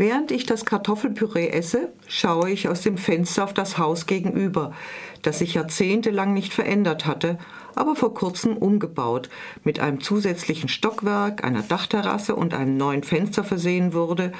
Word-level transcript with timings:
Während 0.00 0.30
ich 0.30 0.46
das 0.46 0.64
Kartoffelpüree 0.64 1.48
esse, 1.48 1.92
schaue 2.06 2.50
ich 2.50 2.70
aus 2.70 2.80
dem 2.80 2.96
Fenster 2.96 3.44
auf 3.44 3.52
das 3.52 3.76
Haus 3.76 4.06
gegenüber, 4.06 4.72
das 5.20 5.40
sich 5.40 5.52
jahrzehntelang 5.52 6.32
nicht 6.32 6.54
verändert 6.54 7.04
hatte, 7.04 7.36
aber 7.74 7.94
vor 7.94 8.14
kurzem 8.14 8.56
umgebaut, 8.56 9.28
mit 9.62 9.78
einem 9.78 10.00
zusätzlichen 10.00 10.70
Stockwerk, 10.70 11.44
einer 11.44 11.60
Dachterrasse 11.60 12.34
und 12.34 12.54
einem 12.54 12.78
neuen 12.78 13.02
Fenster 13.02 13.44
versehen 13.44 13.92
wurde 13.92 14.32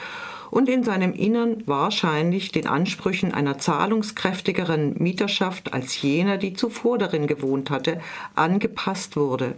und 0.50 0.66
in 0.70 0.82
seinem 0.82 1.12
Innern 1.12 1.62
wahrscheinlich 1.66 2.52
den 2.52 2.66
Ansprüchen 2.66 3.34
einer 3.34 3.58
zahlungskräftigeren 3.58 4.94
Mieterschaft 4.96 5.74
als 5.74 6.00
jener, 6.00 6.38
die 6.38 6.54
zuvor 6.54 6.96
darin 6.96 7.26
gewohnt 7.26 7.68
hatte, 7.68 8.00
angepasst 8.34 9.14
wurde. 9.14 9.56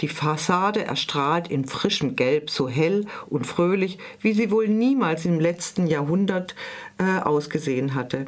Die 0.00 0.08
Fassade 0.08 0.84
erstrahlt 0.84 1.48
in 1.48 1.64
frischem 1.64 2.16
Gelb 2.16 2.50
so 2.50 2.68
hell 2.68 3.06
und 3.28 3.46
fröhlich, 3.46 3.98
wie 4.20 4.32
sie 4.32 4.50
wohl 4.50 4.68
niemals 4.68 5.24
im 5.24 5.38
letzten 5.38 5.86
Jahrhundert 5.86 6.54
äh, 6.98 7.20
ausgesehen 7.20 7.94
hatte. 7.94 8.26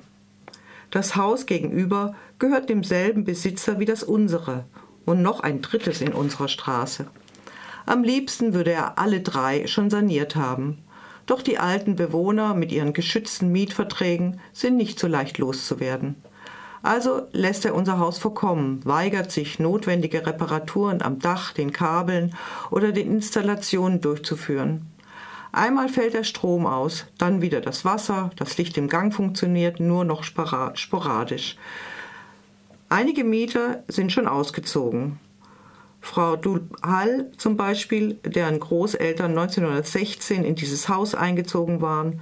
Das 0.90 1.16
Haus 1.16 1.46
gegenüber 1.46 2.14
gehört 2.38 2.68
demselben 2.68 3.24
Besitzer 3.24 3.80
wie 3.80 3.84
das 3.84 4.02
unsere 4.02 4.64
und 5.04 5.22
noch 5.22 5.40
ein 5.40 5.60
drittes 5.60 6.00
in 6.00 6.12
unserer 6.12 6.48
Straße. 6.48 7.06
Am 7.86 8.02
liebsten 8.02 8.54
würde 8.54 8.72
er 8.72 8.98
alle 8.98 9.20
drei 9.20 9.66
schon 9.66 9.90
saniert 9.90 10.36
haben. 10.36 10.78
Doch 11.26 11.42
die 11.42 11.58
alten 11.58 11.96
Bewohner 11.96 12.54
mit 12.54 12.70
ihren 12.70 12.92
geschützten 12.92 13.50
Mietverträgen 13.50 14.40
sind 14.52 14.76
nicht 14.76 14.98
so 14.98 15.06
leicht 15.06 15.38
loszuwerden. 15.38 16.16
Also 16.84 17.22
lässt 17.32 17.64
er 17.64 17.74
unser 17.74 17.98
Haus 17.98 18.18
verkommen, 18.18 18.82
weigert 18.84 19.32
sich, 19.32 19.58
notwendige 19.58 20.26
Reparaturen 20.26 21.00
am 21.00 21.18
Dach, 21.18 21.54
den 21.54 21.72
Kabeln 21.72 22.34
oder 22.70 22.92
den 22.92 23.10
Installationen 23.10 24.02
durchzuführen. 24.02 24.84
Einmal 25.50 25.88
fällt 25.88 26.12
der 26.12 26.24
Strom 26.24 26.66
aus, 26.66 27.06
dann 27.16 27.40
wieder 27.40 27.62
das 27.62 27.86
Wasser, 27.86 28.32
das 28.36 28.58
Licht 28.58 28.76
im 28.76 28.88
Gang 28.88 29.14
funktioniert 29.14 29.80
nur 29.80 30.04
noch 30.04 30.24
sporadisch. 30.24 31.56
Einige 32.90 33.24
Mieter 33.24 33.82
sind 33.88 34.12
schon 34.12 34.28
ausgezogen. 34.28 35.18
Frau 36.02 36.36
Hall 36.82 37.30
zum 37.38 37.56
Beispiel, 37.56 38.18
deren 38.26 38.60
Großeltern 38.60 39.30
1916 39.30 40.44
in 40.44 40.54
dieses 40.54 40.90
Haus 40.90 41.14
eingezogen 41.14 41.80
waren. 41.80 42.20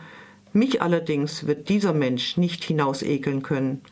Mich 0.53 0.81
allerdings 0.81 1.49
wird 1.49 1.69
dieser 1.69 1.95
Mensch 1.95 2.37
nicht 2.37 2.63
hinausekeln 2.63 3.43
können. 3.43 3.83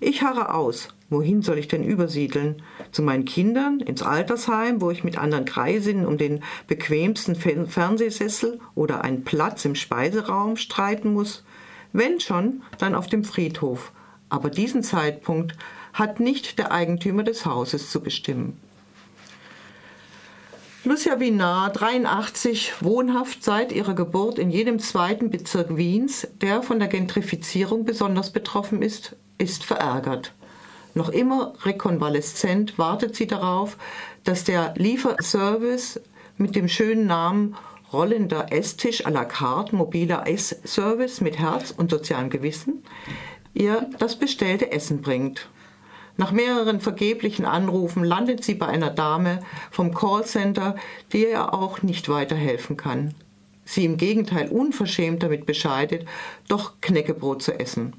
Ich 0.00 0.22
harre 0.22 0.54
aus. 0.54 0.88
Wohin 1.10 1.42
soll 1.42 1.58
ich 1.58 1.68
denn 1.68 1.84
übersiedeln? 1.84 2.62
Zu 2.90 3.02
meinen 3.02 3.26
Kindern, 3.26 3.80
ins 3.80 4.02
Altersheim, 4.02 4.80
wo 4.80 4.90
ich 4.90 5.04
mit 5.04 5.18
anderen 5.18 5.44
Kreisinnen 5.44 6.06
um 6.06 6.16
den 6.16 6.42
bequemsten 6.68 7.36
Fernsehsessel 7.36 8.60
oder 8.74 9.04
einen 9.04 9.24
Platz 9.24 9.64
im 9.66 9.74
Speiseraum 9.74 10.56
streiten 10.56 11.12
muss? 11.12 11.44
Wenn 11.92 12.18
schon, 12.18 12.62
dann 12.78 12.94
auf 12.94 13.08
dem 13.08 13.24
Friedhof. 13.24 13.92
Aber 14.30 14.48
diesen 14.48 14.82
Zeitpunkt 14.82 15.56
hat 15.92 16.18
nicht 16.18 16.58
der 16.58 16.72
Eigentümer 16.72 17.24
des 17.24 17.44
Hauses 17.44 17.90
zu 17.90 18.00
bestimmen. 18.00 18.58
Lucia 20.84 21.16
Binar, 21.16 21.70
83, 21.72 22.72
wohnhaft 22.80 23.44
seit 23.44 23.70
ihrer 23.70 23.94
Geburt 23.94 24.38
in 24.38 24.50
jedem 24.50 24.78
zweiten 24.78 25.28
Bezirk 25.28 25.76
Wiens, 25.76 26.26
der 26.40 26.62
von 26.62 26.78
der 26.78 26.88
Gentrifizierung 26.88 27.84
besonders 27.84 28.32
betroffen 28.32 28.80
ist, 28.80 29.14
ist 29.40 29.64
verärgert. 29.64 30.32
Noch 30.94 31.08
immer 31.08 31.54
rekonvaleszent 31.62 32.78
wartet 32.78 33.14
sie 33.14 33.26
darauf, 33.26 33.76
dass 34.24 34.44
der 34.44 34.74
Lieferservice 34.76 36.00
mit 36.36 36.56
dem 36.56 36.68
schönen 36.68 37.06
Namen 37.06 37.56
Rollender 37.92 38.52
Esstisch 38.52 39.04
à 39.04 39.10
la 39.10 39.24
carte, 39.24 39.74
mobiler 39.74 40.26
Essservice 40.26 41.20
mit 41.20 41.38
Herz 41.38 41.74
und 41.76 41.90
sozialem 41.90 42.30
Gewissen, 42.30 42.84
ihr 43.52 43.90
das 43.98 44.16
bestellte 44.16 44.70
Essen 44.70 45.00
bringt. 45.00 45.48
Nach 46.16 46.32
mehreren 46.32 46.80
vergeblichen 46.80 47.46
Anrufen 47.46 48.04
landet 48.04 48.44
sie 48.44 48.54
bei 48.54 48.66
einer 48.66 48.90
Dame 48.90 49.40
vom 49.70 49.94
Callcenter, 49.94 50.76
die 51.12 51.26
ihr 51.28 51.54
auch 51.54 51.82
nicht 51.82 52.08
weiterhelfen 52.08 52.76
kann. 52.76 53.14
Sie 53.64 53.84
im 53.84 53.96
Gegenteil 53.96 54.48
unverschämt 54.48 55.22
damit 55.22 55.46
bescheidet, 55.46 56.06
doch 56.48 56.74
Knäckebrot 56.80 57.42
zu 57.42 57.58
essen. 57.58 57.94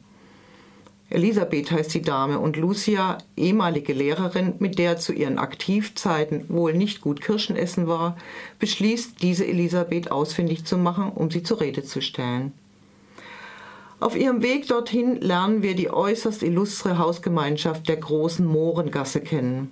Elisabeth 1.12 1.72
heißt 1.72 1.94
die 1.94 2.02
Dame 2.02 2.40
und 2.40 2.56
Lucia, 2.56 3.18
ehemalige 3.36 3.92
Lehrerin, 3.92 4.54
mit 4.60 4.80
der 4.80 4.98
zu 4.98 5.12
ihren 5.12 5.40
Aktivzeiten 5.40 6.46
wohl 6.48 6.74
nicht 6.74 7.02
gut 7.02 7.20
Kirschen 7.20 7.58
essen 7.58 7.86
war, 7.86 8.16
beschließt, 8.60 9.22
diese 9.22 9.46
Elisabeth 9.46 10.10
ausfindig 10.10 10.64
zu 10.64 10.78
machen, 10.78 11.12
um 11.14 11.30
sie 11.30 11.44
zur 11.44 11.60
Rede 11.60 11.84
zu 11.84 12.02
stellen. 12.02 12.54
Auf 14.00 14.16
ihrem 14.16 14.42
Weg 14.42 14.68
dorthin 14.68 15.20
lernen 15.20 15.62
wir 15.62 15.76
die 15.76 15.92
äußerst 15.92 16.44
illustre 16.44 16.98
Hausgemeinschaft 16.98 17.90
der 17.90 17.98
großen 17.98 18.46
Mohrengasse 18.46 19.20
kennen. 19.20 19.72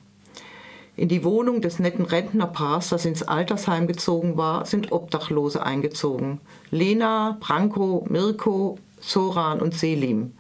In 0.98 1.08
die 1.08 1.24
Wohnung 1.24 1.62
des 1.62 1.80
netten 1.80 2.04
Rentnerpaars, 2.04 2.90
das 2.90 3.06
ins 3.06 3.24
Altersheim 3.24 3.88
gezogen 3.88 4.36
war, 4.36 4.66
sind 4.66 4.92
Obdachlose 4.92 5.66
eingezogen. 5.66 6.42
Lena, 6.70 7.38
Branko, 7.40 8.06
Mirko, 8.10 8.78
Soran 9.00 9.62
und 9.62 9.74
Selim. 9.74 10.34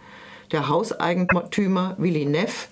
Der 0.51 0.67
Hauseigentümer 0.67 1.93
Willi 1.99 2.25
Neff, 2.25 2.69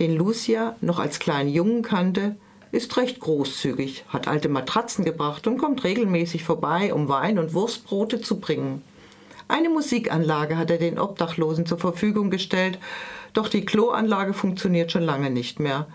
den 0.00 0.16
Lucia 0.16 0.74
noch 0.80 0.98
als 0.98 1.20
kleinen 1.20 1.48
Jungen 1.48 1.82
kannte, 1.82 2.34
ist 2.72 2.96
recht 2.96 3.20
großzügig, 3.20 4.04
hat 4.08 4.26
alte 4.26 4.48
Matratzen 4.48 5.04
gebracht 5.04 5.46
und 5.46 5.58
kommt 5.58 5.84
regelmäßig 5.84 6.42
vorbei, 6.42 6.92
um 6.92 7.08
Wein 7.08 7.38
und 7.38 7.54
Wurstbrote 7.54 8.20
zu 8.20 8.40
bringen. 8.40 8.82
Eine 9.46 9.68
Musikanlage 9.68 10.56
hat 10.56 10.72
er 10.72 10.78
den 10.78 10.98
Obdachlosen 10.98 11.66
zur 11.66 11.78
Verfügung 11.78 12.30
gestellt, 12.30 12.80
doch 13.32 13.48
die 13.48 13.64
Kloanlage 13.64 14.34
funktioniert 14.34 14.90
schon 14.90 15.02
lange 15.02 15.30
nicht 15.30 15.60
mehr, 15.60 15.86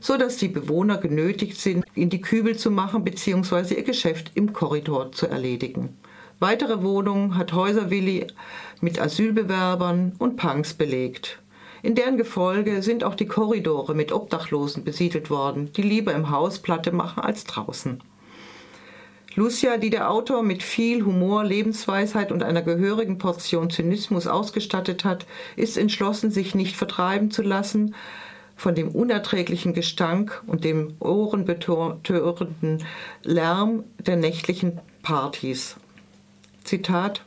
so 0.00 0.16
dass 0.16 0.38
die 0.38 0.48
Bewohner 0.48 0.96
genötigt 0.96 1.60
sind, 1.60 1.84
in 1.94 2.08
die 2.08 2.22
Kübel 2.22 2.56
zu 2.56 2.70
machen 2.70 3.04
bzw. 3.04 3.74
ihr 3.74 3.82
Geschäft 3.82 4.30
im 4.34 4.54
Korridor 4.54 5.12
zu 5.12 5.26
erledigen. 5.26 5.98
Weitere 6.40 6.82
Wohnungen 6.82 7.36
hat 7.36 7.52
Häuserwilli 7.52 8.28
mit 8.80 9.00
Asylbewerbern 9.00 10.12
und 10.18 10.36
Punks 10.36 10.72
belegt. 10.72 11.40
In 11.82 11.96
deren 11.96 12.16
Gefolge 12.16 12.82
sind 12.82 13.02
auch 13.02 13.16
die 13.16 13.26
Korridore 13.26 13.94
mit 13.94 14.12
Obdachlosen 14.12 14.84
besiedelt 14.84 15.30
worden, 15.30 15.72
die 15.72 15.82
lieber 15.82 16.12
im 16.14 16.30
Haus 16.30 16.60
Platte 16.60 16.92
machen 16.92 17.24
als 17.24 17.44
draußen. 17.44 18.00
Lucia, 19.34 19.78
die 19.78 19.90
der 19.90 20.10
Autor 20.10 20.42
mit 20.42 20.62
viel 20.62 21.04
Humor, 21.04 21.44
Lebensweisheit 21.44 22.30
und 22.30 22.42
einer 22.42 22.62
gehörigen 22.62 23.18
Portion 23.18 23.70
Zynismus 23.70 24.26
ausgestattet 24.26 25.04
hat, 25.04 25.26
ist 25.56 25.76
entschlossen, 25.76 26.30
sich 26.30 26.54
nicht 26.54 26.76
vertreiben 26.76 27.30
zu 27.30 27.42
lassen 27.42 27.94
von 28.56 28.74
dem 28.74 28.88
unerträglichen 28.88 29.74
Gestank 29.74 30.42
und 30.46 30.64
dem 30.64 30.94
ohrenbetörenden 30.98 32.84
Lärm 33.22 33.84
der 33.98 34.16
nächtlichen 34.16 34.80
Partys. 35.02 35.76
Zitat 36.68 37.24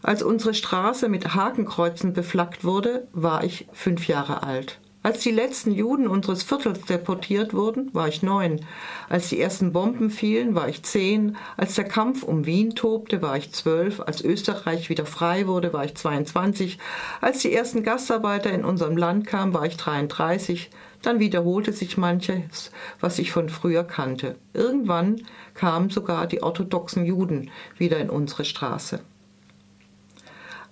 Als 0.00 0.22
unsere 0.22 0.54
Straße 0.54 1.08
mit 1.08 1.34
Hakenkreuzen 1.34 2.12
beflaggt 2.12 2.62
wurde, 2.62 3.08
war 3.12 3.42
ich 3.42 3.66
fünf 3.72 4.06
Jahre 4.06 4.44
alt. 4.44 4.78
Als 5.02 5.18
die 5.18 5.32
letzten 5.32 5.72
Juden 5.72 6.06
unseres 6.06 6.44
Viertels 6.44 6.80
deportiert 6.82 7.52
wurden, 7.52 7.90
war 7.92 8.08
ich 8.08 8.22
neun. 8.22 8.60
Als 9.08 9.28
die 9.28 9.40
ersten 9.40 9.72
Bomben 9.72 10.10
fielen, 10.10 10.54
war 10.54 10.68
ich 10.68 10.82
zehn. 10.84 11.36
Als 11.56 11.74
der 11.74 11.84
Kampf 11.84 12.22
um 12.22 12.46
Wien 12.46 12.74
tobte, 12.74 13.20
war 13.20 13.36
ich 13.36 13.52
zwölf. 13.52 14.00
Als 14.00 14.22
Österreich 14.22 14.88
wieder 14.88 15.04
frei 15.04 15.46
wurde, 15.46 15.72
war 15.72 15.84
ich 15.84 15.96
22. 15.96 16.78
Als 17.20 17.40
die 17.40 17.52
ersten 17.52 17.82
Gastarbeiter 17.82 18.50
in 18.50 18.64
unserem 18.64 18.96
Land 18.96 19.26
kamen, 19.26 19.52
war 19.52 19.66
ich 19.66 19.76
33. 19.76 20.70
Dann 21.04 21.20
wiederholte 21.20 21.74
sich 21.74 21.98
manches, 21.98 22.70
was 22.98 23.18
ich 23.18 23.30
von 23.30 23.50
früher 23.50 23.84
kannte. 23.84 24.36
Irgendwann 24.54 25.20
kamen 25.52 25.90
sogar 25.90 26.26
die 26.26 26.42
orthodoxen 26.42 27.04
Juden 27.04 27.50
wieder 27.76 27.98
in 27.98 28.08
unsere 28.08 28.46
Straße. 28.46 29.00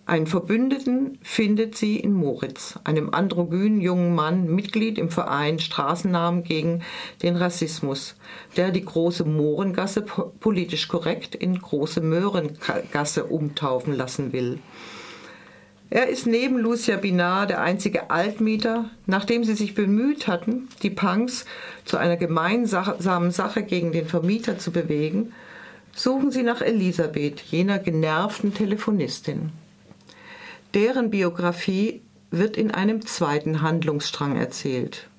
Einen 0.07 0.27
Verbündeten 0.27 1.19
findet 1.23 1.77
sie 1.77 1.99
in 1.99 2.15
Moritz, 2.15 2.79
einem 2.83 3.11
androgynen 3.13 3.83
jungen 3.83 4.15
Mann, 4.15 4.47
Mitglied 4.49 4.97
im 4.97 5.11
Verein 5.11 5.59
Straßennamen 5.59 6.45
gegen 6.45 6.83
den 7.23 7.37
Rassismus, 7.37 8.17
der 8.57 8.71
die 8.71 8.85
große 8.85 9.25
Mohrengasse 9.25 10.01
politisch 10.01 10.89
korrekt 10.89 11.35
in 11.35 11.59
große 11.59 12.01
Möhrengasse 12.01 13.25
umtaufen 13.25 13.95
lassen 13.95 14.33
will. 14.33 14.61
Er 15.95 16.09
ist 16.09 16.27
neben 16.27 16.57
Lucia 16.57 16.97
Binar 16.97 17.47
der 17.47 17.61
einzige 17.61 18.11
Altmieter, 18.11 18.89
nachdem 19.05 19.45
sie 19.45 19.53
sich 19.53 19.75
bemüht 19.75 20.27
hatten, 20.27 20.71
die 20.83 20.89
Punks 20.89 21.45
zu 21.85 21.99
einer 21.99 22.17
gemeinsamen 22.17 23.31
Sache 23.31 23.63
gegen 23.63 23.93
den 23.93 24.07
Vermieter 24.07 24.59
zu 24.59 24.71
bewegen, 24.71 25.35
suchen 25.95 26.31
sie 26.31 26.45
nach 26.45 26.63
Elisabeth, 26.63 27.41
jener 27.43 27.79
genervten 27.79 28.55
Telefonistin. 28.55 29.51
Deren 30.73 31.11
Biografie 31.11 32.01
wird 32.31 32.57
in 32.57 32.71
einem 32.71 33.05
zweiten 33.05 33.61
Handlungsstrang 33.61 34.39
erzählt. 34.39 35.11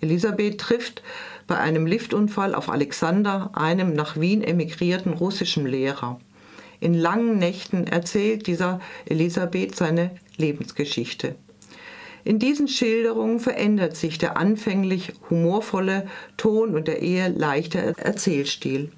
Elisabeth 0.00 0.58
trifft 0.58 1.02
bei 1.48 1.58
einem 1.58 1.86
Liftunfall 1.86 2.54
auf 2.54 2.70
Alexander, 2.70 3.50
einem 3.54 3.94
nach 3.94 4.16
Wien 4.16 4.44
emigrierten 4.44 5.12
russischen 5.12 5.66
Lehrer. 5.66 6.20
In 6.80 6.94
langen 6.94 7.38
Nächten 7.38 7.86
erzählt 7.86 8.46
dieser 8.46 8.80
Elisabeth 9.04 9.76
seine 9.76 10.12
Lebensgeschichte. 10.38 11.36
In 12.24 12.38
diesen 12.38 12.68
Schilderungen 12.68 13.38
verändert 13.38 13.96
sich 13.96 14.18
der 14.18 14.36
anfänglich 14.36 15.12
humorvolle 15.28 16.06
Ton 16.36 16.74
und 16.74 16.88
der 16.88 17.02
eher 17.02 17.28
leichte 17.28 17.94
Erzählstil. 17.98 18.92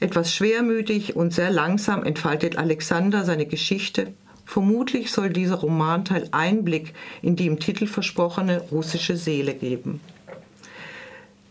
Etwas 0.00 0.34
schwermütig 0.34 1.16
und 1.16 1.34
sehr 1.34 1.50
langsam 1.50 2.04
entfaltet 2.04 2.56
Alexander 2.56 3.24
seine 3.24 3.46
Geschichte. 3.46 4.12
Vermutlich 4.44 5.10
soll 5.10 5.30
dieser 5.30 5.56
Romanteil 5.56 6.28
Einblick 6.30 6.94
in 7.20 7.36
die 7.36 7.46
im 7.46 7.58
Titel 7.58 7.86
versprochene 7.86 8.60
russische 8.70 9.16
Seele 9.16 9.54
geben. 9.54 10.00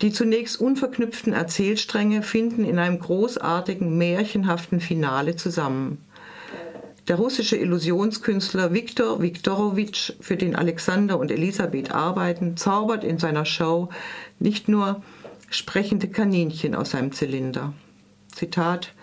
Die 0.01 0.11
zunächst 0.11 0.61
unverknüpften 0.61 1.33
Erzählstränge 1.33 2.21
finden 2.21 2.63
in 2.63 2.77
einem 2.77 2.99
großartigen, 2.99 3.97
märchenhaften 3.97 4.79
Finale 4.79 5.35
zusammen. 5.35 6.03
Der 7.07 7.15
russische 7.15 7.55
Illusionskünstler 7.55 8.73
Viktor 8.73 9.21
Viktorowitsch, 9.21 10.13
für 10.19 10.35
den 10.35 10.55
Alexander 10.55 11.17
und 11.17 11.31
Elisabeth 11.31 11.91
arbeiten, 11.91 12.57
zaubert 12.57 13.03
in 13.03 13.17
seiner 13.17 13.45
Show 13.45 13.89
nicht 14.39 14.67
nur 14.67 15.01
sprechende 15.49 16.09
Kaninchen 16.09 16.75
aus 16.75 16.91
seinem 16.91 17.13
Zylinder. 17.13 17.73
Zitat 18.35 18.93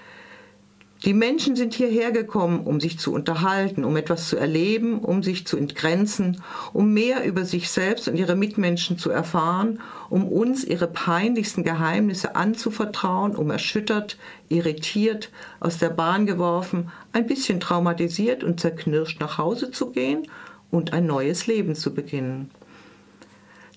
die 1.04 1.12
Menschen 1.12 1.54
sind 1.54 1.74
hierher 1.74 2.12
gekommen, 2.12 2.60
um 2.60 2.80
sich 2.80 2.98
zu 2.98 3.12
unterhalten, 3.12 3.84
um 3.84 3.96
etwas 3.96 4.28
zu 4.28 4.36
erleben, 4.36 5.00
um 5.00 5.22
sich 5.22 5.46
zu 5.46 5.56
entgrenzen, 5.58 6.42
um 6.72 6.94
mehr 6.94 7.24
über 7.24 7.44
sich 7.44 7.68
selbst 7.68 8.08
und 8.08 8.16
ihre 8.16 8.36
Mitmenschen 8.36 8.98
zu 8.98 9.10
erfahren, 9.10 9.80
um 10.08 10.26
uns 10.26 10.64
ihre 10.64 10.86
peinlichsten 10.86 11.62
Geheimnisse 11.62 12.36
anzuvertrauen, 12.36 13.36
um 13.36 13.50
erschüttert, 13.50 14.16
irritiert, 14.48 15.30
aus 15.60 15.78
der 15.78 15.90
Bahn 15.90 16.24
geworfen, 16.24 16.90
ein 17.12 17.26
bisschen 17.26 17.60
traumatisiert 17.60 18.42
und 18.42 18.60
zerknirscht 18.60 19.20
nach 19.20 19.36
Hause 19.36 19.70
zu 19.70 19.90
gehen 19.90 20.26
und 20.70 20.94
ein 20.94 21.06
neues 21.06 21.46
Leben 21.46 21.74
zu 21.74 21.92
beginnen. 21.92 22.50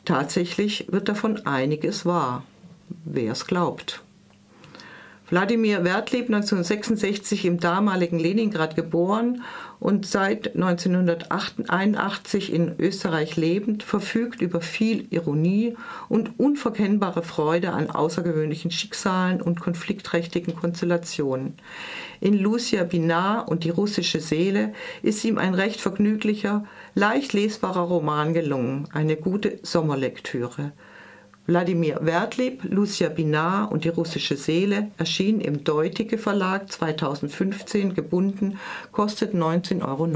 Tatsächlich 0.05 0.87
wird 0.89 1.09
davon 1.09 1.45
einiges 1.45 2.05
wahr, 2.05 2.43
wer 3.03 3.33
es 3.33 3.45
glaubt. 3.45 4.01
Wladimir 5.29 5.83
Wertlieb 5.83 6.27
1966 6.27 7.43
im 7.43 7.59
damaligen 7.59 8.17
Leningrad 8.17 8.77
geboren 8.77 9.43
und 9.77 10.05
seit 10.05 10.55
1981 10.55 12.53
in 12.53 12.75
Österreich 12.79 13.35
lebend, 13.35 13.83
verfügt 13.83 14.41
über 14.41 14.61
viel 14.61 15.05
Ironie 15.09 15.75
und 16.07 16.39
unverkennbare 16.39 17.23
Freude 17.23 17.73
an 17.73 17.89
außergewöhnlichen 17.89 18.71
Schicksalen 18.71 19.41
und 19.41 19.59
konfliktträchtigen 19.59 20.55
Konstellationen. 20.55 21.55
In 22.21 22.39
Lucia 22.39 22.85
Binar 22.85 23.49
und 23.49 23.65
die 23.65 23.69
russische 23.69 24.21
Seele 24.21 24.71
ist 25.03 25.25
ihm 25.25 25.37
ein 25.37 25.55
recht 25.55 25.81
vergnüglicher, 25.81 26.63
leicht 26.95 27.33
lesbarer 27.33 27.81
Roman 27.81 28.33
gelungen, 28.33 28.87
eine 28.93 29.17
gute 29.17 29.59
Sommerlektüre. 29.61 30.71
Wladimir 31.47 31.99
Wertlieb, 32.01 32.65
Lucia 32.65 33.07
Binar 33.07 33.71
und 33.71 33.85
die 33.85 33.89
russische 33.89 34.35
Seele 34.35 34.91
erschien 34.97 35.39
im 35.39 35.63
Deutige 35.63 36.17
Verlag 36.17 36.69
2015 36.69 37.93
gebunden, 37.93 38.59
kostet 38.91 39.33
19,90 39.33 39.81
Euro. 39.81 40.07